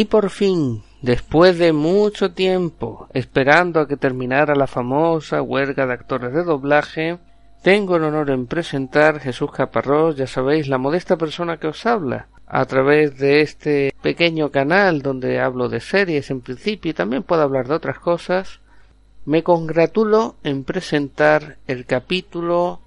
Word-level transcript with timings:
Y 0.00 0.06
por 0.06 0.30
fin, 0.30 0.82
después 1.02 1.58
de 1.58 1.74
mucho 1.74 2.32
tiempo, 2.32 3.06
esperando 3.12 3.80
a 3.80 3.86
que 3.86 3.98
terminara 3.98 4.54
la 4.54 4.66
famosa 4.66 5.42
huelga 5.42 5.86
de 5.86 5.92
actores 5.92 6.32
de 6.32 6.42
doblaje, 6.42 7.18
tengo 7.62 7.96
el 7.96 8.04
honor 8.04 8.30
en 8.30 8.46
presentar 8.46 9.20
Jesús 9.20 9.50
Caparrós, 9.52 10.16
ya 10.16 10.26
sabéis, 10.26 10.68
la 10.68 10.78
modesta 10.78 11.18
persona 11.18 11.58
que 11.58 11.66
os 11.66 11.84
habla, 11.84 12.28
a 12.46 12.64
través 12.64 13.18
de 13.18 13.42
este 13.42 13.92
pequeño 14.00 14.50
canal 14.50 15.02
donde 15.02 15.38
hablo 15.38 15.68
de 15.68 15.80
series 15.80 16.30
en 16.30 16.40
principio 16.40 16.92
y 16.92 16.94
también 16.94 17.22
puedo 17.22 17.42
hablar 17.42 17.68
de 17.68 17.74
otras 17.74 17.98
cosas, 17.98 18.60
me 19.26 19.42
congratulo 19.42 20.36
en 20.44 20.64
presentar 20.64 21.58
el 21.66 21.84
capítulo 21.84 22.80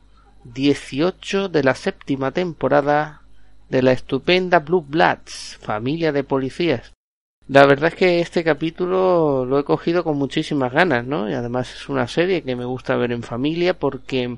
18 0.46 1.48
de 1.50 1.64
la 1.64 1.76
séptima 1.76 2.32
temporada 2.32 3.22
de 3.70 3.84
la 3.84 3.92
estupenda 3.92 4.58
Blue 4.58 4.82
Bloods, 4.88 5.60
familia 5.62 6.12
de 6.12 6.24
policías. 6.24 6.93
La 7.50 7.66
verdad 7.66 7.90
es 7.90 7.96
que 7.96 8.20
este 8.22 8.44
capítulo 8.44 9.46
lo 9.46 9.60
he 9.60 9.66
cogido 9.66 10.06
con 10.06 10.18
muchísimas 10.18 10.72
ganas, 10.72 11.06
¿no? 11.06 11.30
Y 11.30 11.34
además 11.34 11.74
es 11.74 11.90
una 11.90 12.08
serie 12.08 12.42
que 12.42 12.56
me 12.56 12.64
gusta 12.64 12.96
ver 12.96 13.12
en 13.12 13.22
familia 13.22 13.74
porque 13.78 14.38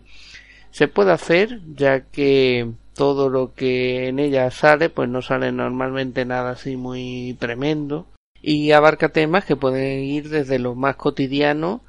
se 0.72 0.88
puede 0.88 1.12
hacer, 1.12 1.62
ya 1.76 2.02
que 2.02 2.72
todo 2.96 3.30
lo 3.30 3.54
que 3.54 4.08
en 4.08 4.18
ella 4.18 4.50
sale, 4.50 4.90
pues 4.90 5.08
no 5.08 5.22
sale 5.22 5.52
normalmente 5.52 6.26
nada 6.26 6.52
así 6.52 6.78
muy 6.78 7.38
tremendo. 7.40 8.08
Y 8.42 8.72
abarca 8.72 9.10
temas 9.10 9.46
que 9.46 9.56
pueden 9.56 10.00
ir 10.04 10.30
desde 10.30 10.58
lo 10.58 10.74
más 10.74 10.96
cotidiano 10.96 11.82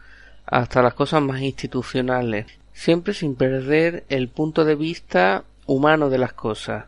hasta 0.44 0.82
las 0.82 0.94
cosas 0.94 1.22
más 1.22 1.40
institucionales, 1.40 2.46
siempre 2.74 3.14
sin 3.14 3.36
perder 3.36 4.04
el 4.10 4.28
punto 4.28 4.64
de 4.66 4.74
vista 4.74 5.44
humano 5.66 6.10
de 6.10 6.18
las 6.18 6.34
cosas 6.34 6.84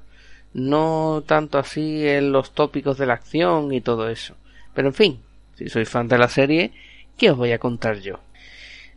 no 0.52 1.22
tanto 1.26 1.58
así 1.58 2.06
en 2.06 2.32
los 2.32 2.52
tópicos 2.52 2.98
de 2.98 3.06
la 3.06 3.14
acción 3.14 3.72
y 3.72 3.80
todo 3.80 4.08
eso. 4.08 4.34
Pero 4.74 4.88
en 4.88 4.94
fin, 4.94 5.20
si 5.54 5.68
sois 5.68 5.88
fan 5.88 6.08
de 6.08 6.18
la 6.18 6.28
serie, 6.28 6.72
¿qué 7.16 7.30
os 7.30 7.36
voy 7.36 7.52
a 7.52 7.58
contar 7.58 7.98
yo? 8.00 8.20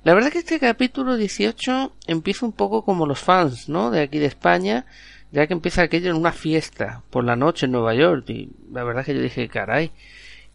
La 0.03 0.13
verdad 0.13 0.29
es 0.29 0.33
que 0.33 0.39
este 0.39 0.59
capítulo 0.59 1.15
18 1.15 1.91
empieza 2.07 2.45
un 2.45 2.53
poco 2.53 2.83
como 2.83 3.05
los 3.05 3.19
fans, 3.19 3.69
¿no? 3.69 3.91
De 3.91 4.01
aquí 4.01 4.17
de 4.17 4.25
España, 4.25 4.85
ya 5.31 5.45
que 5.45 5.53
empieza 5.53 5.83
aquello 5.83 6.09
en 6.09 6.17
una 6.17 6.31
fiesta 6.31 7.03
por 7.11 7.23
la 7.23 7.35
noche 7.35 7.67
en 7.67 7.73
Nueva 7.73 7.93
York. 7.93 8.27
Y 8.29 8.49
la 8.71 8.83
verdad 8.83 9.01
es 9.01 9.05
que 9.07 9.15
yo 9.15 9.21
dije, 9.21 9.47
caray, 9.47 9.91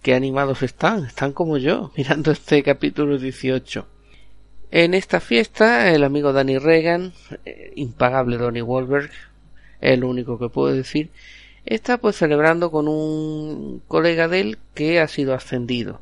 qué 0.02 0.14
animados 0.14 0.62
están, 0.62 1.04
están 1.04 1.32
como 1.32 1.58
yo, 1.58 1.92
mirando 1.96 2.32
este 2.32 2.62
capítulo 2.62 3.18
18. 3.18 3.86
En 4.72 4.94
esta 4.94 5.20
fiesta, 5.20 5.92
el 5.92 6.02
amigo 6.02 6.32
Danny 6.32 6.58
Reagan, 6.58 7.12
eh, 7.44 7.72
impagable 7.76 8.36
Donnie 8.36 8.62
Wahlberg, 8.62 9.10
es 9.80 9.98
lo 9.98 10.08
único 10.08 10.38
que 10.38 10.48
puedo 10.48 10.74
decir, 10.74 11.10
está 11.64 11.98
pues 11.98 12.16
celebrando 12.16 12.70
con 12.70 12.88
un 12.88 13.82
colega 13.88 14.28
de 14.28 14.40
él 14.40 14.58
que 14.74 15.00
ha 15.00 15.08
sido 15.08 15.34
ascendido. 15.34 16.00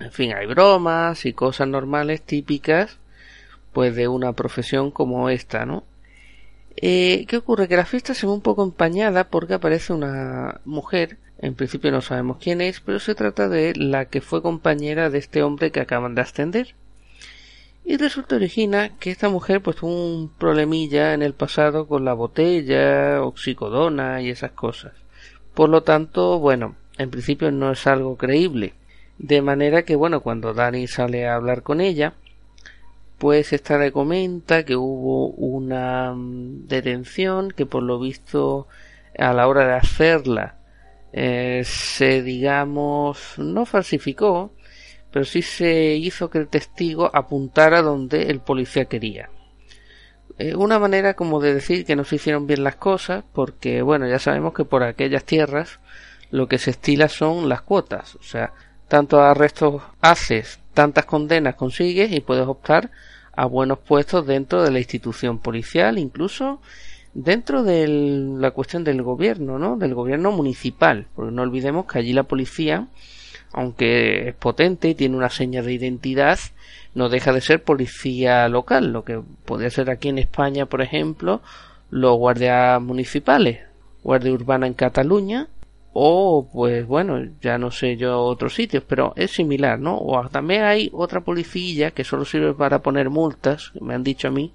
En 0.00 0.12
fin, 0.12 0.32
hay 0.32 0.46
bromas 0.46 1.26
y 1.26 1.32
cosas 1.32 1.68
normales 1.68 2.22
típicas 2.22 2.98
pues 3.72 3.94
de 3.94 4.08
una 4.08 4.32
profesión 4.32 4.90
como 4.90 5.30
esta, 5.30 5.66
¿no? 5.66 5.84
Eh, 6.76 7.26
¿Qué 7.26 7.36
ocurre? 7.36 7.68
Que 7.68 7.76
la 7.76 7.84
fiesta 7.84 8.14
se 8.14 8.26
ve 8.26 8.32
un 8.32 8.40
poco 8.40 8.62
empañada 8.62 9.28
porque 9.28 9.54
aparece 9.54 9.92
una 9.92 10.60
mujer, 10.64 11.18
en 11.38 11.54
principio 11.54 11.90
no 11.90 12.00
sabemos 12.00 12.38
quién 12.38 12.60
es, 12.60 12.80
pero 12.80 13.00
se 13.00 13.14
trata 13.14 13.48
de 13.48 13.74
la 13.74 14.04
que 14.06 14.20
fue 14.20 14.42
compañera 14.42 15.10
de 15.10 15.18
este 15.18 15.42
hombre 15.42 15.72
que 15.72 15.80
acaban 15.80 16.14
de 16.14 16.22
ascender. 16.22 16.74
Y 17.90 17.96
resulta 17.96 18.36
origina 18.36 18.90
que 18.98 19.10
esta 19.10 19.30
mujer 19.30 19.62
pues 19.62 19.76
tuvo 19.76 19.90
un 19.90 20.28
problemilla 20.28 21.14
en 21.14 21.22
el 21.22 21.32
pasado 21.32 21.88
con 21.88 22.04
la 22.04 22.12
botella, 22.12 23.22
oxicodona 23.22 24.20
y 24.20 24.28
esas 24.28 24.50
cosas. 24.50 24.92
Por 25.54 25.70
lo 25.70 25.82
tanto, 25.82 26.38
bueno, 26.38 26.76
en 26.98 27.08
principio 27.08 27.50
no 27.50 27.72
es 27.72 27.86
algo 27.86 28.18
creíble. 28.18 28.74
De 29.16 29.40
manera 29.40 29.84
que, 29.84 29.96
bueno, 29.96 30.20
cuando 30.20 30.52
Dani 30.52 30.86
sale 30.86 31.26
a 31.26 31.36
hablar 31.36 31.62
con 31.62 31.80
ella, 31.80 32.12
pues 33.16 33.54
esta 33.54 33.78
le 33.78 33.90
comenta 33.90 34.66
que 34.66 34.76
hubo 34.76 35.28
una 35.28 36.12
mm, 36.14 36.66
detención 36.66 37.50
que 37.50 37.64
por 37.64 37.82
lo 37.82 37.98
visto 37.98 38.68
a 39.18 39.32
la 39.32 39.48
hora 39.48 39.66
de 39.66 39.72
hacerla 39.72 40.56
eh, 41.10 41.62
se 41.64 42.22
digamos 42.22 43.38
no 43.38 43.64
falsificó 43.64 44.52
pero 45.12 45.24
sí 45.24 45.42
se 45.42 45.94
hizo 45.94 46.30
que 46.30 46.38
el 46.38 46.48
testigo 46.48 47.10
apuntara 47.14 47.82
donde 47.82 48.30
el 48.30 48.40
policía 48.40 48.86
quería. 48.86 49.30
Eh, 50.38 50.54
una 50.54 50.78
manera 50.78 51.14
como 51.14 51.40
de 51.40 51.54
decir 51.54 51.84
que 51.84 51.96
no 51.96 52.04
se 52.04 52.16
hicieron 52.16 52.46
bien 52.46 52.62
las 52.62 52.76
cosas, 52.76 53.24
porque 53.32 53.82
bueno, 53.82 54.06
ya 54.06 54.18
sabemos 54.18 54.54
que 54.54 54.64
por 54.64 54.82
aquellas 54.82 55.24
tierras 55.24 55.80
lo 56.30 56.46
que 56.46 56.58
se 56.58 56.70
estila 56.70 57.08
son 57.08 57.48
las 57.48 57.62
cuotas, 57.62 58.14
o 58.16 58.22
sea, 58.22 58.52
tantos 58.86 59.20
arrestos 59.20 59.82
haces, 60.00 60.60
tantas 60.74 61.06
condenas 61.06 61.56
consigues 61.56 62.12
y 62.12 62.20
puedes 62.20 62.46
optar 62.46 62.90
a 63.32 63.46
buenos 63.46 63.78
puestos 63.78 64.26
dentro 64.26 64.62
de 64.62 64.70
la 64.70 64.78
institución 64.78 65.38
policial, 65.38 65.98
incluso 65.98 66.60
dentro 67.14 67.62
de 67.62 67.88
la 67.88 68.50
cuestión 68.50 68.84
del 68.84 69.02
gobierno, 69.02 69.58
¿no? 69.58 69.76
Del 69.76 69.94
gobierno 69.94 70.30
municipal, 70.32 71.06
porque 71.14 71.32
no 71.32 71.42
olvidemos 71.42 71.86
que 71.86 71.98
allí 71.98 72.12
la 72.12 72.24
policía 72.24 72.86
aunque 73.52 74.28
es 74.28 74.34
potente 74.34 74.88
y 74.88 74.94
tiene 74.94 75.16
una 75.16 75.30
seña 75.30 75.62
de 75.62 75.72
identidad, 75.72 76.38
no 76.94 77.08
deja 77.08 77.32
de 77.32 77.40
ser 77.40 77.62
policía 77.62 78.48
local, 78.48 78.92
lo 78.92 79.04
que 79.04 79.20
podría 79.44 79.70
ser 79.70 79.90
aquí 79.90 80.08
en 80.08 80.18
España, 80.18 80.66
por 80.66 80.82
ejemplo, 80.82 81.40
los 81.90 82.16
guardias 82.16 82.80
municipales, 82.80 83.60
guardia 84.02 84.32
urbana 84.32 84.66
en 84.66 84.74
Cataluña, 84.74 85.48
o 85.92 86.48
pues 86.52 86.86
bueno, 86.86 87.18
ya 87.40 87.58
no 87.58 87.70
sé 87.70 87.96
yo 87.96 88.20
otros 88.20 88.54
sitios, 88.54 88.84
pero 88.86 89.12
es 89.16 89.32
similar, 89.32 89.78
¿no? 89.78 89.98
O 89.98 90.28
también 90.28 90.62
hay 90.62 90.90
otra 90.92 91.22
policía 91.22 91.90
que 91.90 92.04
solo 92.04 92.24
sirve 92.24 92.54
para 92.54 92.80
poner 92.80 93.10
multas, 93.10 93.72
me 93.80 93.94
han 93.94 94.04
dicho 94.04 94.28
a 94.28 94.30
mí, 94.30 94.52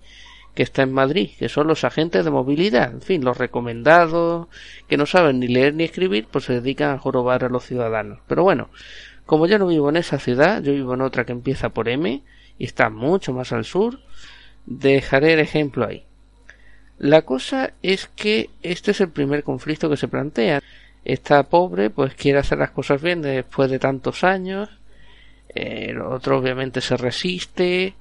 que 0.55 0.63
está 0.63 0.83
en 0.83 0.93
Madrid, 0.93 1.31
que 1.37 1.49
son 1.49 1.67
los 1.67 1.83
agentes 1.83 2.25
de 2.25 2.31
movilidad, 2.31 2.91
en 2.91 3.01
fin, 3.01 3.25
los 3.25 3.37
recomendados, 3.37 4.47
que 4.87 4.97
no 4.97 5.05
saben 5.05 5.39
ni 5.39 5.47
leer 5.47 5.73
ni 5.73 5.83
escribir, 5.83 6.27
pues 6.29 6.45
se 6.45 6.53
dedican 6.53 6.91
a 6.91 6.99
jorobar 6.99 7.43
a 7.43 7.49
los 7.49 7.65
ciudadanos. 7.65 8.19
Pero 8.27 8.43
bueno, 8.43 8.69
como 9.25 9.47
yo 9.47 9.57
no 9.57 9.67
vivo 9.67 9.89
en 9.89 9.97
esa 9.97 10.19
ciudad, 10.19 10.61
yo 10.61 10.73
vivo 10.73 10.93
en 10.93 11.01
otra 11.01 11.25
que 11.25 11.31
empieza 11.31 11.69
por 11.69 11.89
M 11.89 12.21
y 12.57 12.63
está 12.63 12.89
mucho 12.89 13.33
más 13.33 13.51
al 13.51 13.65
sur, 13.65 13.99
dejaré 14.65 15.33
el 15.33 15.39
ejemplo 15.39 15.87
ahí. 15.87 16.05
La 16.99 17.23
cosa 17.23 17.73
es 17.81 18.07
que 18.15 18.49
este 18.61 18.91
es 18.91 19.01
el 19.01 19.09
primer 19.09 19.43
conflicto 19.43 19.89
que 19.89 19.97
se 19.97 20.07
plantea. 20.07 20.61
Esta 21.03 21.43
pobre 21.43 21.89
pues 21.89 22.13
quiere 22.13 22.39
hacer 22.39 22.59
las 22.59 22.71
cosas 22.71 23.01
bien 23.01 23.21
después 23.21 23.69
de 23.71 23.79
tantos 23.79 24.23
años, 24.23 24.69
el 25.49 26.01
otro 26.01 26.37
obviamente 26.37 26.81
se 26.81 26.97
resiste, 26.97 27.95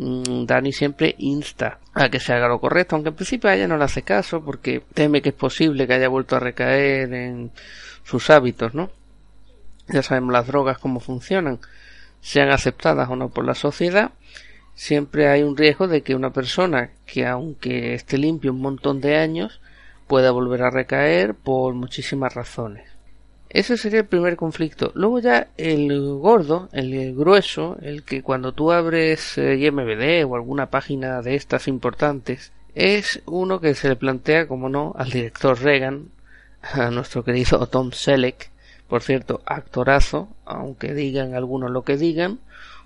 Dani 0.00 0.72
siempre 0.72 1.16
insta 1.18 1.80
a 1.92 2.08
que 2.08 2.20
se 2.20 2.32
haga 2.32 2.46
lo 2.46 2.60
correcto, 2.60 2.94
aunque 2.94 3.08
en 3.08 3.16
principio 3.16 3.50
a 3.50 3.56
ella 3.56 3.66
no 3.66 3.76
le 3.76 3.84
hace 3.84 4.02
caso 4.02 4.44
porque 4.44 4.82
teme 4.94 5.22
que 5.22 5.30
es 5.30 5.34
posible 5.34 5.88
que 5.88 5.94
haya 5.94 6.08
vuelto 6.08 6.36
a 6.36 6.40
recaer 6.40 7.12
en 7.12 7.50
sus 8.04 8.30
hábitos, 8.30 8.74
¿no? 8.74 8.90
Ya 9.88 10.04
sabemos 10.04 10.32
las 10.32 10.46
drogas 10.46 10.78
cómo 10.78 11.00
funcionan, 11.00 11.58
sean 12.20 12.50
aceptadas 12.50 13.08
o 13.10 13.16
no 13.16 13.30
por 13.30 13.44
la 13.44 13.54
sociedad, 13.54 14.12
siempre 14.74 15.28
hay 15.28 15.42
un 15.42 15.56
riesgo 15.56 15.88
de 15.88 16.02
que 16.02 16.14
una 16.14 16.32
persona 16.32 16.90
que 17.04 17.26
aunque 17.26 17.94
esté 17.94 18.18
limpio 18.18 18.52
un 18.52 18.60
montón 18.60 19.00
de 19.00 19.16
años 19.16 19.60
pueda 20.06 20.30
volver 20.30 20.62
a 20.62 20.70
recaer 20.70 21.34
por 21.34 21.74
muchísimas 21.74 22.34
razones. 22.34 22.97
Ese 23.50 23.78
sería 23.78 24.00
el 24.00 24.06
primer 24.06 24.36
conflicto. 24.36 24.92
Luego 24.94 25.20
ya 25.20 25.48
el 25.56 25.88
gordo, 26.18 26.68
el 26.72 27.14
grueso, 27.14 27.78
el 27.80 28.02
que 28.02 28.22
cuando 28.22 28.52
tú 28.52 28.72
abres 28.72 29.38
eh, 29.38 30.24
o 30.24 30.34
alguna 30.34 30.66
página 30.66 31.22
de 31.22 31.34
estas 31.34 31.66
importantes, 31.66 32.52
es 32.74 33.22
uno 33.24 33.60
que 33.60 33.74
se 33.74 33.88
le 33.88 33.96
plantea, 33.96 34.46
como 34.46 34.68
no, 34.68 34.94
al 34.98 35.10
director 35.10 35.58
Reagan, 35.60 36.10
a 36.60 36.90
nuestro 36.90 37.24
querido 37.24 37.66
Tom 37.70 37.92
Selleck, 37.92 38.50
por 38.86 39.02
cierto, 39.02 39.40
actorazo, 39.46 40.28
aunque 40.44 40.94
digan 40.94 41.34
algunos 41.34 41.70
lo 41.70 41.82
que 41.82 41.96
digan, 41.96 42.40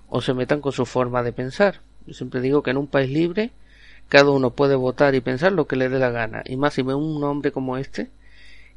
o 0.07 0.21
se 0.21 0.33
metan 0.33 0.61
con 0.61 0.71
su 0.71 0.85
forma 0.85 1.23
de 1.23 1.33
pensar. 1.33 1.81
Yo 2.05 2.13
siempre 2.13 2.41
digo 2.41 2.63
que 2.63 2.71
en 2.71 2.77
un 2.77 2.87
país 2.87 3.09
libre 3.09 3.51
cada 4.09 4.29
uno 4.31 4.51
puede 4.51 4.75
votar 4.75 5.15
y 5.15 5.21
pensar 5.21 5.51
lo 5.51 5.67
que 5.67 5.75
le 5.75 5.89
dé 5.89 5.99
la 5.99 6.11
gana, 6.11 6.43
y 6.45 6.55
más 6.55 6.73
si 6.73 6.81
ve 6.83 6.93
un 6.93 7.23
hombre 7.23 7.51
como 7.51 7.77
este, 7.77 8.09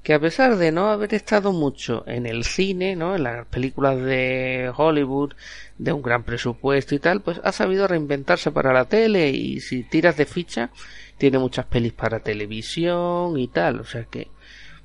que 0.07 0.15
a 0.15 0.21
pesar 0.21 0.57
de 0.57 0.71
no 0.71 0.89
haber 0.89 1.15
estado 1.15 1.53
mucho 1.53 2.05
en 2.07 2.27
el 2.27 2.45
cine, 2.45 2.95
¿no? 2.95 3.17
en 3.17 3.25
las 3.25 3.45
películas 3.49 4.01
de 4.01 4.71
Hollywood, 4.77 5.33
de 5.79 5.93
un 5.93 6.01
gran 6.01 6.23
presupuesto 6.23 6.95
y 6.95 7.01
tal, 7.01 7.23
pues 7.23 7.41
ha 7.43 7.51
sabido 7.51 7.89
reinventarse 7.89 8.53
para 8.53 8.73
la 8.73 8.85
tele 8.85 9.31
y 9.31 9.59
si 9.59 9.83
tiras 9.83 10.17
de 10.17 10.25
ficha, 10.25 10.71
tiene 11.19 11.41
muchas 11.41 11.67
pelis 11.67 11.93
para 11.93 12.21
televisión 12.21 13.37
y 13.37 13.49
tal, 13.49 13.81
o 13.81 13.85
sea 13.85 14.05
que 14.05 14.29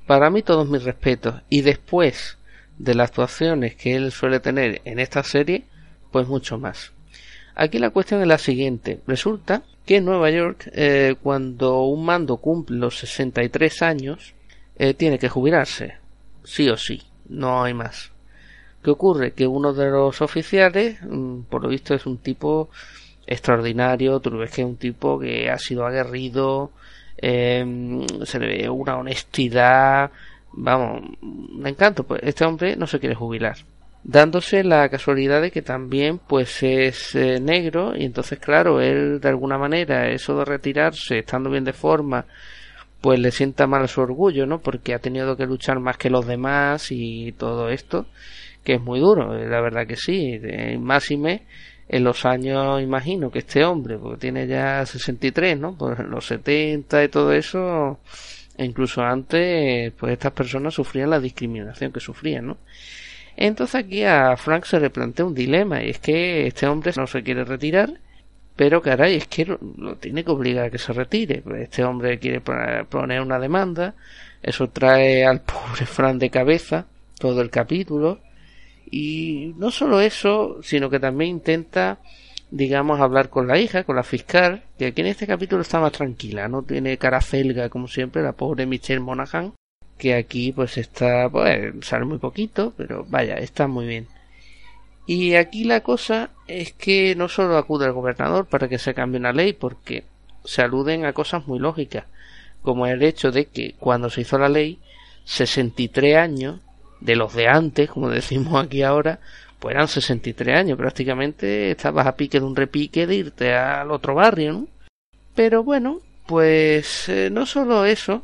para 0.08 0.28
mí 0.28 0.42
todos 0.42 0.68
mis 0.68 0.82
respetos. 0.82 1.36
Y 1.48 1.60
después 1.60 2.38
de 2.78 2.96
las 2.96 3.10
actuaciones 3.10 3.76
que 3.76 3.94
él 3.94 4.10
suele 4.10 4.40
tener 4.40 4.82
en 4.84 4.98
esta 4.98 5.22
serie, 5.22 5.66
pues 6.10 6.26
mucho 6.26 6.58
más. 6.58 6.94
Aquí 7.54 7.78
la 7.78 7.90
cuestión 7.90 8.22
es 8.22 8.26
la 8.26 8.38
siguiente. 8.38 8.98
Resulta 9.06 9.62
que 9.86 9.98
en 9.98 10.04
Nueva 10.04 10.32
York, 10.32 10.68
eh, 10.72 11.14
cuando 11.22 11.82
un 11.84 12.04
mando 12.04 12.38
cumple 12.38 12.76
los 12.76 12.98
63 12.98 13.82
años, 13.82 14.34
eh, 14.76 14.94
tiene 14.94 15.18
que 15.18 15.28
jubilarse, 15.28 15.96
sí 16.44 16.68
o 16.68 16.76
sí. 16.76 17.02
no 17.28 17.62
hay 17.62 17.74
más. 17.74 18.12
¿Qué 18.82 18.90
ocurre? 18.90 19.32
Que 19.32 19.46
uno 19.46 19.72
de 19.72 19.90
los 19.90 20.20
oficiales, 20.22 20.98
mm, 21.02 21.42
por 21.42 21.62
lo 21.62 21.68
visto, 21.68 21.94
es 21.94 22.06
un 22.06 22.18
tipo 22.18 22.70
extraordinario, 23.26 24.20
tú 24.20 24.30
ves 24.38 24.50
que 24.50 24.62
es 24.62 24.68
un 24.68 24.76
tipo 24.76 25.18
que 25.18 25.50
ha 25.50 25.58
sido 25.58 25.86
aguerrido, 25.86 26.72
em, 27.16 28.06
se 28.24 28.38
le 28.40 28.46
ve 28.46 28.68
una 28.70 28.96
honestidad, 28.98 30.10
vamos, 30.52 31.02
me 31.20 31.70
encanto, 31.70 32.04
pues 32.04 32.20
este 32.24 32.44
hombre 32.44 32.76
no 32.76 32.86
se 32.86 32.98
quiere 32.98 33.14
jubilar 33.14 33.56
dándose 34.04 34.64
la 34.64 34.88
casualidad 34.88 35.40
de 35.40 35.50
que 35.50 35.62
también 35.62 36.18
pues 36.18 36.62
es 36.62 37.14
eh, 37.14 37.38
negro 37.40 37.94
y 37.96 38.04
entonces 38.04 38.38
claro 38.38 38.80
él 38.80 39.20
de 39.20 39.28
alguna 39.28 39.58
manera 39.58 40.08
eso 40.10 40.36
de 40.38 40.44
retirarse 40.44 41.18
estando 41.18 41.50
bien 41.50 41.64
de 41.64 41.72
forma 41.72 42.26
pues 43.02 43.20
le 43.20 43.30
sienta 43.30 43.66
mal 43.66 43.88
su 43.88 44.00
orgullo 44.00 44.46
no 44.46 44.60
porque 44.60 44.94
ha 44.94 44.98
tenido 44.98 45.36
que 45.36 45.44
luchar 45.44 45.80
más 45.80 45.98
que 45.98 46.08
los 46.08 46.26
demás 46.26 46.90
y 46.90 47.32
todo 47.32 47.68
esto 47.68 48.06
que 48.64 48.74
es 48.74 48.80
muy 48.80 49.00
duro 49.00 49.36
eh, 49.36 49.46
la 49.46 49.60
verdad 49.60 49.86
que 49.86 49.96
sí 49.96 50.40
más 50.80 51.10
y 51.10 51.18
me 51.18 51.42
en 51.88 52.04
los 52.04 52.24
años 52.24 52.80
imagino 52.80 53.30
que 53.30 53.40
este 53.40 53.64
hombre 53.64 53.98
porque 53.98 54.20
tiene 54.20 54.46
ya 54.46 54.86
63 54.86 55.58
no 55.58 55.76
pues 55.76 55.98
en 55.98 56.10
los 56.10 56.26
70 56.26 57.04
y 57.04 57.08
todo 57.08 57.32
eso 57.32 57.98
e 58.56 58.64
incluso 58.64 59.02
antes 59.02 59.92
pues 59.98 60.12
estas 60.12 60.32
personas 60.32 60.72
sufrían 60.72 61.10
la 61.10 61.20
discriminación 61.20 61.92
que 61.92 62.00
sufrían 62.00 62.46
no 62.46 62.56
entonces 63.36 63.74
aquí 63.74 64.04
a 64.04 64.36
Frank 64.36 64.64
se 64.64 64.80
le 64.80 64.90
plantea 64.90 65.24
un 65.24 65.34
dilema 65.34 65.82
y 65.82 65.90
es 65.90 65.98
que 65.98 66.46
este 66.46 66.66
hombre 66.66 66.92
no 66.96 67.06
se 67.06 67.22
quiere 67.22 67.44
retirar, 67.44 67.90
pero 68.56 68.82
caray, 68.82 69.16
es 69.16 69.26
que 69.26 69.46
lo, 69.46 69.96
tiene 69.96 70.24
que 70.24 70.30
obligar 70.30 70.66
a 70.66 70.70
que 70.70 70.78
se 70.78 70.92
retire. 70.92 71.42
Este 71.60 71.84
hombre 71.84 72.18
quiere 72.18 72.40
poner 72.40 73.20
una 73.20 73.38
demanda, 73.38 73.94
eso 74.42 74.68
trae 74.70 75.24
al 75.24 75.40
pobre 75.42 75.86
Frank 75.86 76.18
de 76.18 76.30
cabeza 76.30 76.86
todo 77.18 77.40
el 77.40 77.50
capítulo 77.50 78.20
y 78.90 79.54
no 79.56 79.70
solo 79.70 80.00
eso, 80.00 80.58
sino 80.62 80.90
que 80.90 81.00
también 81.00 81.30
intenta 81.30 81.98
digamos, 82.52 83.00
hablar 83.00 83.30
con 83.30 83.48
la 83.48 83.58
hija, 83.58 83.84
con 83.84 83.96
la 83.96 84.02
fiscal, 84.02 84.62
que 84.78 84.86
aquí 84.86 85.00
en 85.00 85.06
este 85.08 85.26
capítulo 85.26 85.62
está 85.62 85.80
más 85.80 85.92
tranquila, 85.92 86.48
no 86.48 86.62
tiene 86.62 86.98
cara 86.98 87.22
felga 87.22 87.70
como 87.70 87.88
siempre, 87.88 88.22
la 88.22 88.32
pobre 88.32 88.66
Michelle 88.66 89.00
Monaghan, 89.00 89.54
que 89.96 90.14
aquí 90.14 90.52
pues 90.52 90.76
está, 90.76 91.30
pues 91.30 91.72
sale 91.80 92.04
muy 92.04 92.18
poquito, 92.18 92.74
pero 92.76 93.06
vaya, 93.08 93.36
está 93.36 93.66
muy 93.66 93.86
bien. 93.86 94.06
Y 95.06 95.34
aquí 95.34 95.64
la 95.64 95.80
cosa 95.80 96.30
es 96.46 96.72
que 96.72 97.14
no 97.16 97.28
solo 97.28 97.56
acude 97.56 97.86
al 97.86 97.92
gobernador 97.92 98.46
para 98.46 98.68
que 98.68 98.78
se 98.78 98.94
cambie 98.94 99.18
una 99.18 99.32
ley, 99.32 99.52
porque 99.52 100.04
se 100.44 100.62
aluden 100.62 101.04
a 101.04 101.12
cosas 101.12 101.46
muy 101.46 101.58
lógicas, 101.58 102.04
como 102.62 102.86
el 102.86 103.02
hecho 103.02 103.30
de 103.30 103.46
que 103.46 103.74
cuando 103.78 104.10
se 104.10 104.22
hizo 104.22 104.38
la 104.38 104.48
ley, 104.48 104.78
63 105.24 106.16
años 106.16 106.60
de 107.00 107.16
los 107.16 107.34
de 107.34 107.48
antes, 107.48 107.90
como 107.90 108.08
decimos 108.10 108.62
aquí 108.62 108.82
ahora, 108.82 109.20
pues 109.58 109.74
eran 109.74 109.88
63 109.88 110.56
años, 110.56 110.78
prácticamente 110.78 111.70
estabas 111.70 112.06
a 112.06 112.16
pique 112.16 112.40
de 112.40 112.46
un 112.46 112.56
repique 112.56 113.06
de 113.06 113.14
irte 113.14 113.54
al 113.54 113.90
otro 113.90 114.14
barrio, 114.14 114.52
¿no? 114.52 114.66
Pero 115.34 115.62
bueno, 115.62 116.00
pues 116.26 117.08
eh, 117.08 117.30
no 117.30 117.46
solo 117.46 117.84
eso, 117.84 118.22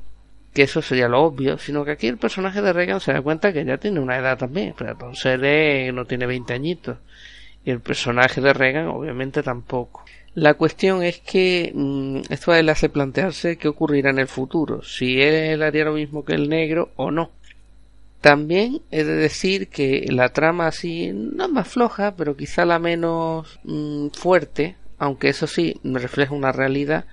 que 0.53 0.62
eso 0.62 0.83
sería 0.83 1.09
lo 1.09 1.23
obvio, 1.23 1.59
sino 1.59 1.85
que 1.85 1.93
aquí 1.93 2.06
el 2.06 2.19
personaje 2.19 2.62
de 2.62 2.73
Reagan 2.73 3.00
se 3.00 3.12
da 3.12 3.23
cuenta 3.23 3.53
que 3.53 3.65
ya 3.65 3.79
tiene 3.79 4.00
una 4.00 4.19
edad 4.19 4.39
también, 4.39 4.75
pero 4.77 4.93
entonces 4.93 5.95
no 5.95 6.05
tiene 6.05 6.27
20 6.27 6.53
añitos. 6.55 6.99
Y 7.65 7.71
el 7.71 7.81
personaje 7.81 8.41
de 8.41 8.53
Reagan 8.53 8.89
obviamente 8.89 9.43
tampoco. 9.43 10.05
La 10.35 10.55
cuestión 10.55 11.03
es 11.03 11.21
que 11.21 11.73
mm, 11.75 12.21
esto 12.31 12.53
a 12.53 12.59
él 12.59 12.69
hace 12.69 12.89
plantearse 12.89 13.56
qué 13.56 13.69
ocurrirá 13.69 14.11
en 14.11 14.19
el 14.19 14.29
futuro, 14.29 14.83
si 14.83 15.21
él 15.21 15.62
haría 15.62 15.85
lo 15.85 15.95
mismo 15.95 16.25
que 16.25 16.35
el 16.35 16.49
negro 16.49 16.91
o 16.97 17.11
no. 17.11 17.31
También 18.21 18.83
he 18.91 19.05
de 19.05 19.15
decir 19.15 19.69
que 19.69 20.06
la 20.11 20.31
trama 20.31 20.67
así 20.67 21.12
no 21.12 21.45
es 21.45 21.50
más 21.50 21.69
floja, 21.69 22.15
pero 22.17 22.37
quizá 22.37 22.65
la 22.65 22.79
menos 22.79 23.61
mm, 23.65 24.09
fuerte, 24.09 24.77
aunque 24.99 25.29
eso 25.29 25.47
sí 25.47 25.81
me 25.83 25.99
refleja 25.99 26.35
una 26.35 26.53
realidad, 26.53 27.06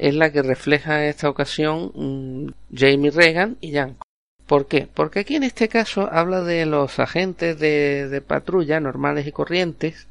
es 0.00 0.14
la 0.14 0.32
que 0.32 0.42
refleja 0.42 1.02
en 1.02 1.10
esta 1.10 1.28
ocasión 1.28 1.92
mm, 1.94 2.52
Jamie 2.74 3.10
Reagan 3.10 3.56
y 3.60 3.72
Yanko. 3.72 4.02
¿Por 4.46 4.66
qué? 4.66 4.88
Porque 4.92 5.20
aquí 5.20 5.36
en 5.36 5.44
este 5.44 5.68
caso 5.68 6.08
habla 6.10 6.40
de 6.42 6.66
los 6.66 6.98
agentes 6.98 7.58
de, 7.58 8.08
de 8.08 8.20
patrulla 8.20 8.80
normales 8.80 9.26
y 9.26 9.32
corrientes, 9.32 10.08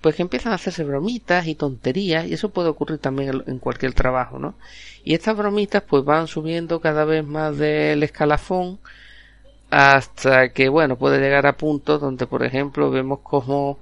pues 0.00 0.16
que 0.16 0.22
empiezan 0.22 0.52
a 0.52 0.56
hacerse 0.56 0.82
bromitas 0.84 1.46
y 1.46 1.54
tonterías, 1.54 2.26
y 2.26 2.34
eso 2.34 2.48
puede 2.48 2.70
ocurrir 2.70 2.98
también 2.98 3.42
en 3.46 3.58
cualquier 3.58 3.92
trabajo, 3.92 4.38
¿no? 4.38 4.54
Y 5.04 5.14
estas 5.14 5.36
bromitas 5.36 5.82
pues 5.82 6.04
van 6.04 6.26
subiendo 6.26 6.80
cada 6.80 7.04
vez 7.04 7.24
más 7.24 7.56
del 7.58 8.02
escalafón 8.02 8.78
hasta 9.70 10.48
que, 10.52 10.68
bueno, 10.68 10.96
puede 10.96 11.20
llegar 11.20 11.46
a 11.46 11.56
puntos 11.56 12.00
donde, 12.00 12.26
por 12.26 12.44
ejemplo, 12.44 12.90
vemos 12.90 13.20
como 13.20 13.78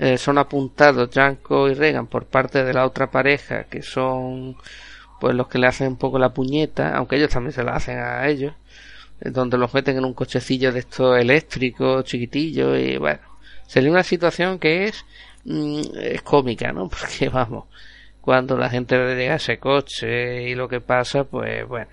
eh, 0.00 0.16
son 0.16 0.38
apuntados 0.38 1.10
Janko 1.12 1.68
y 1.68 1.74
Reagan 1.74 2.06
por 2.06 2.24
parte 2.24 2.64
de 2.64 2.72
la 2.72 2.86
otra 2.86 3.10
pareja, 3.10 3.64
que 3.64 3.82
son 3.82 4.56
pues 5.20 5.34
los 5.34 5.46
que 5.46 5.58
le 5.58 5.66
hacen 5.66 5.88
un 5.88 5.98
poco 5.98 6.18
la 6.18 6.32
puñeta, 6.32 6.96
aunque 6.96 7.16
ellos 7.16 7.28
también 7.28 7.52
se 7.52 7.62
la 7.62 7.72
hacen 7.76 7.98
a 7.98 8.26
ellos, 8.26 8.54
eh, 9.20 9.28
donde 9.28 9.58
los 9.58 9.74
meten 9.74 9.98
en 9.98 10.06
un 10.06 10.14
cochecillo 10.14 10.72
de 10.72 10.78
estos 10.78 11.18
eléctricos 11.18 12.04
chiquitillos 12.04 12.78
y 12.78 12.96
bueno, 12.96 13.20
sería 13.66 13.90
una 13.90 14.02
situación 14.02 14.58
que 14.58 14.86
es, 14.86 15.04
mm, 15.44 15.82
es 16.00 16.22
cómica, 16.22 16.72
¿no? 16.72 16.88
Porque 17.00 17.28
vamos, 17.28 17.66
cuando 18.22 18.56
la 18.56 18.70
gente 18.70 18.96
llega 19.14 19.34
a 19.34 19.36
ese 19.36 19.58
coche 19.58 20.48
y 20.48 20.54
lo 20.54 20.66
que 20.66 20.80
pasa, 20.80 21.24
pues 21.24 21.68
bueno. 21.68 21.90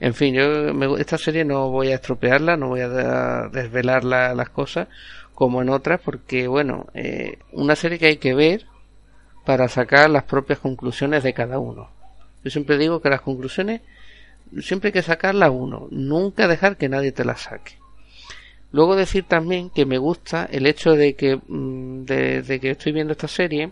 En 0.00 0.14
fin, 0.14 0.34
yo 0.34 0.96
esta 0.96 1.18
serie 1.18 1.44
no 1.44 1.70
voy 1.70 1.92
a 1.92 1.96
estropearla, 1.96 2.56
no 2.56 2.68
voy 2.68 2.80
a 2.80 3.48
desvelar 3.52 4.04
las 4.04 4.48
cosas, 4.50 4.88
como 5.34 5.62
en 5.62 5.68
otras, 5.68 6.00
porque 6.00 6.46
bueno, 6.46 6.86
eh, 6.94 7.38
una 7.52 7.76
serie 7.76 7.98
que 7.98 8.06
hay 8.06 8.16
que 8.16 8.34
ver 8.34 8.66
para 9.44 9.68
sacar 9.68 10.08
las 10.08 10.24
propias 10.24 10.58
conclusiones 10.58 11.22
de 11.22 11.34
cada 11.34 11.58
uno. 11.58 11.90
Yo 12.42 12.50
siempre 12.50 12.78
digo 12.78 13.00
que 13.00 13.10
las 13.10 13.20
conclusiones 13.20 13.82
siempre 14.60 14.88
hay 14.88 14.92
que 14.92 15.02
sacarlas 15.02 15.50
uno, 15.50 15.88
nunca 15.90 16.46
dejar 16.46 16.76
que 16.76 16.88
nadie 16.88 17.12
te 17.12 17.24
las 17.24 17.42
saque. 17.42 17.78
Luego 18.70 18.96
decir 18.96 19.24
también 19.24 19.70
que 19.70 19.86
me 19.86 19.98
gusta 19.98 20.48
el 20.50 20.66
hecho 20.66 20.92
de 20.92 21.14
que 21.14 21.36
mm, 21.36 22.04
que 22.04 22.70
estoy 22.70 22.92
viendo 22.92 23.12
esta 23.12 23.28
serie, 23.28 23.70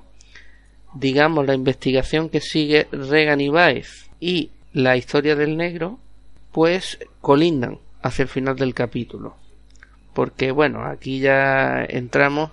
digamos 0.94 1.46
la 1.46 1.54
investigación 1.54 2.28
que 2.28 2.40
sigue 2.40 2.86
Regan 2.92 3.40
y 3.40 3.48
Baez 3.48 4.10
y 4.20 4.50
la 4.72 4.96
historia 4.96 5.36
del 5.36 5.56
negro, 5.56 5.98
pues 6.52 6.98
colindan 7.20 7.78
hacia 8.00 8.24
el 8.24 8.28
final 8.28 8.56
del 8.56 8.74
capítulo 8.74 9.36
porque 10.14 10.50
bueno, 10.50 10.84
aquí 10.84 11.20
ya 11.20 11.84
entramos 11.84 12.50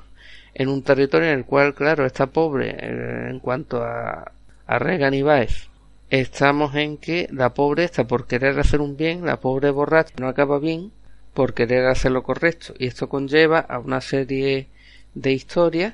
en 0.54 0.70
un 0.70 0.84
territorio 0.84 1.30
en 1.30 1.40
el 1.40 1.46
cual, 1.46 1.74
claro, 1.74 2.06
está 2.06 2.28
pobre 2.28 2.76
eh, 2.80 3.28
en 3.30 3.40
cuanto 3.40 3.84
a, 3.84 4.32
a 4.68 4.80
Reagan 4.80 5.14
y 5.14 5.22
Baez. 5.22 5.70
Estamos 6.10 6.76
en 6.76 6.98
que 6.98 7.30
la 7.32 7.54
pobre 7.54 7.84
está 7.84 8.06
por 8.06 8.26
querer 8.28 8.60
hacer 8.60 8.82
un 8.82 8.98
bien, 8.98 9.26
la 9.26 9.40
pobre 9.40 9.70
borracha 9.70 10.14
no 10.20 10.28
acaba 10.28 10.60
bien 10.60 10.92
por 11.34 11.54
querer 11.54 11.86
hacer 11.86 12.12
lo 12.12 12.24
correcto. 12.24 12.74
Y 12.80 12.88
esto 12.88 13.10
conlleva 13.10 13.60
a 13.60 13.80
una 13.80 14.02
serie 14.02 14.68
de 15.14 15.32
historias 15.32 15.94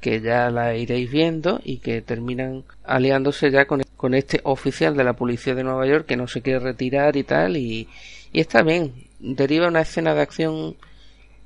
que 0.00 0.20
ya 0.20 0.50
la 0.50 0.76
iréis 0.76 1.10
viendo 1.10 1.60
y 1.64 1.78
que 1.78 2.02
terminan 2.02 2.64
aliándose 2.84 3.50
ya 3.50 3.66
con, 3.66 3.82
con 3.96 4.14
este 4.14 4.40
oficial 4.44 4.96
de 4.96 5.04
la 5.04 5.14
policía 5.14 5.54
de 5.54 5.64
Nueva 5.64 5.86
York 5.86 6.06
que 6.06 6.16
no 6.16 6.28
se 6.28 6.42
quiere 6.42 6.58
retirar 6.58 7.16
y 7.16 7.24
tal 7.24 7.56
y, 7.56 7.88
y 8.36 8.40
está 8.40 8.62
bien 8.62 8.92
deriva 9.18 9.66
una 9.66 9.80
escena 9.80 10.12
de 10.12 10.20
acción 10.20 10.76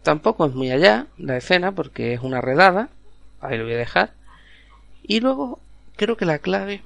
tampoco 0.02 0.44
es 0.44 0.54
muy 0.54 0.72
allá 0.72 1.06
la 1.18 1.36
escena 1.36 1.70
porque 1.70 2.14
es 2.14 2.20
una 2.20 2.40
redada 2.40 2.88
ahí 3.40 3.56
lo 3.56 3.62
voy 3.64 3.74
a 3.74 3.78
dejar. 3.78 4.12
Y 5.04 5.20
luego 5.20 5.60
creo 5.94 6.16
que 6.16 6.24
la 6.24 6.40
clave 6.40 6.82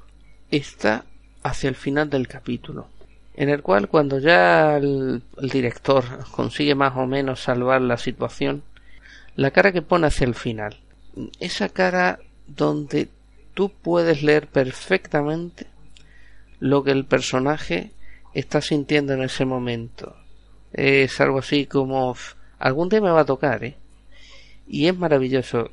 está 0.50 1.06
hacia 1.42 1.68
el 1.68 1.74
final 1.74 2.10
del 2.10 2.28
capítulo 2.28 2.88
en 3.34 3.48
el 3.48 3.62
cual 3.62 3.88
cuando 3.88 4.18
ya 4.18 4.76
el, 4.76 5.22
director 5.40 6.04
consigue 6.32 6.74
más 6.74 6.94
o 6.98 7.06
menos 7.06 7.40
salvar 7.40 7.80
la 7.80 7.96
situación 7.96 8.62
la 9.36 9.52
cara 9.52 9.72
que 9.72 9.80
pone 9.80 10.08
hacia 10.08 10.26
el 10.26 10.34
final 10.34 10.76
esa 11.40 11.70
cara 11.70 12.18
donde 12.46 13.08
tú 13.54 13.70
puedes 13.70 14.22
leer 14.22 14.48
perfectamente 14.48 15.66
lo 16.60 16.84
que 16.84 16.90
el 16.90 17.06
personaje 17.06 17.90
está 18.34 18.60
sintiendo 18.60 19.14
en 19.14 19.22
ese 19.22 19.44
momento 19.44 20.14
es 20.74 21.20
algo 21.20 21.38
así 21.38 21.66
como 21.66 22.16
algún 22.58 22.88
día 22.88 23.00
me 23.00 23.10
va 23.10 23.20
a 23.20 23.24
tocar, 23.24 23.64
¿eh? 23.64 23.76
Y 24.66 24.86
es 24.88 24.96
maravilloso. 24.96 25.70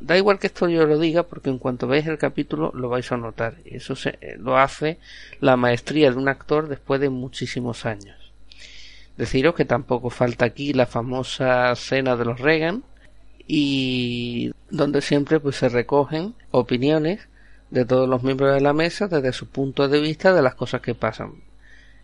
Da 0.00 0.18
igual 0.18 0.38
que 0.38 0.48
esto 0.48 0.68
yo 0.68 0.86
lo 0.86 0.98
diga, 0.98 1.22
porque 1.22 1.50
en 1.50 1.58
cuanto 1.58 1.86
veáis 1.86 2.06
el 2.06 2.18
capítulo 2.18 2.72
lo 2.74 2.88
vais 2.88 3.10
a 3.12 3.16
notar. 3.16 3.54
Eso 3.64 3.94
se, 3.94 4.18
lo 4.38 4.58
hace 4.58 4.98
la 5.40 5.56
maestría 5.56 6.10
de 6.10 6.16
un 6.16 6.28
actor 6.28 6.68
después 6.68 7.00
de 7.00 7.10
muchísimos 7.10 7.86
años. 7.86 8.32
Deciros 9.16 9.54
que 9.54 9.64
tampoco 9.64 10.10
falta 10.10 10.44
aquí 10.44 10.72
la 10.72 10.86
famosa 10.86 11.74
cena 11.76 12.16
de 12.16 12.24
los 12.24 12.40
Reagan 12.40 12.82
y 13.46 14.50
donde 14.68 15.00
siempre 15.00 15.38
pues 15.38 15.56
se 15.56 15.68
recogen 15.68 16.34
opiniones 16.50 17.28
de 17.70 17.84
todos 17.84 18.08
los 18.08 18.24
miembros 18.24 18.52
de 18.52 18.60
la 18.60 18.72
mesa 18.72 19.06
desde 19.06 19.32
su 19.32 19.46
punto 19.46 19.86
de 19.86 20.00
vista 20.00 20.32
de 20.34 20.42
las 20.42 20.56
cosas 20.56 20.80
que 20.80 20.96
pasan 20.96 21.34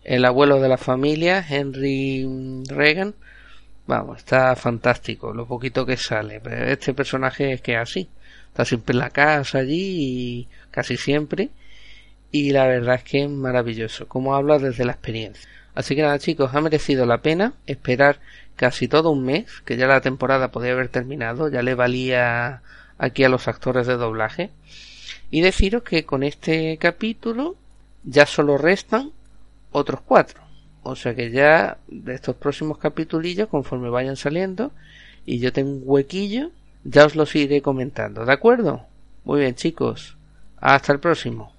el 0.03 0.25
abuelo 0.25 0.59
de 0.59 0.69
la 0.69 0.77
familia, 0.77 1.45
Henry 1.47 2.27
Reagan, 2.67 3.15
Vamos, 3.87 4.19
está 4.19 4.55
fantástico, 4.55 5.33
lo 5.33 5.45
poquito 5.45 5.85
que 5.85 5.97
sale. 5.97 6.41
Este 6.67 6.93
personaje 6.93 7.51
es 7.51 7.61
que 7.61 7.75
así. 7.75 8.07
Está 8.47 8.63
siempre 8.63 8.93
en 8.93 8.99
la 8.99 9.09
casa 9.09 9.59
allí 9.59 9.95
y 9.99 10.47
casi 10.71 10.97
siempre. 10.97 11.49
Y 12.31 12.51
la 12.51 12.67
verdad 12.67 12.95
es 12.95 13.03
que 13.03 13.23
es 13.23 13.29
maravilloso, 13.29 14.07
como 14.07 14.35
habla 14.35 14.59
desde 14.59 14.85
la 14.85 14.93
experiencia. 14.93 15.49
Así 15.75 15.95
que 15.95 16.03
nada 16.03 16.19
chicos, 16.19 16.53
ha 16.53 16.61
merecido 16.61 17.05
la 17.05 17.21
pena 17.21 17.53
esperar 17.65 18.19
casi 18.55 18.87
todo 18.87 19.11
un 19.11 19.25
mes, 19.25 19.61
que 19.65 19.77
ya 19.77 19.87
la 19.87 19.99
temporada 19.99 20.51
podía 20.51 20.73
haber 20.73 20.89
terminado, 20.89 21.49
ya 21.49 21.61
le 21.61 21.75
valía 21.75 22.61
aquí 22.97 23.25
a 23.25 23.29
los 23.29 23.49
actores 23.49 23.87
de 23.87 23.97
doblaje. 23.97 24.51
Y 25.31 25.41
deciros 25.41 25.83
que 25.83 26.05
con 26.05 26.23
este 26.23 26.77
capítulo 26.77 27.57
ya 28.03 28.25
solo 28.25 28.57
restan 28.57 29.11
otros 29.71 30.01
cuatro. 30.01 30.41
O 30.83 30.95
sea 30.95 31.15
que 31.15 31.31
ya 31.31 31.77
de 31.87 32.15
estos 32.15 32.35
próximos 32.35 32.77
capitulillos, 32.77 33.49
conforme 33.49 33.89
vayan 33.89 34.15
saliendo, 34.15 34.71
y 35.25 35.39
yo 35.39 35.53
tengo 35.53 35.71
un 35.71 35.83
huequillo, 35.85 36.51
ya 36.83 37.05
os 37.05 37.15
los 37.15 37.35
iré 37.35 37.61
comentando, 37.61 38.25
¿de 38.25 38.33
acuerdo? 38.33 38.85
Muy 39.23 39.41
bien 39.41 39.55
chicos, 39.55 40.17
hasta 40.57 40.93
el 40.93 40.99
próximo. 40.99 41.53